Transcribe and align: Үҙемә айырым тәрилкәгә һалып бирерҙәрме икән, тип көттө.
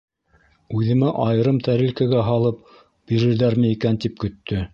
Үҙемә 0.77 1.11
айырым 1.25 1.59
тәрилкәгә 1.67 2.23
һалып 2.31 2.65
бирерҙәрме 3.13 3.73
икән, 3.77 4.03
тип 4.07 4.19
көттө. 4.27 4.67